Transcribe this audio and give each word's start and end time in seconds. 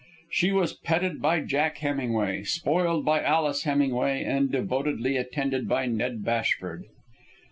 She 0.31 0.51
was 0.51 0.73
petted 0.73 1.21
by 1.21 1.41
Jack 1.41 1.77
Hemingway, 1.77 2.43
spoiled 2.45 3.05
by 3.05 3.21
Alice 3.21 3.65
Hemingway, 3.65 4.23
and 4.23 4.51
devotedly 4.51 5.15
attended 5.15 5.67
by 5.69 5.85
Ned 5.85 6.25
Bashford. 6.25 6.85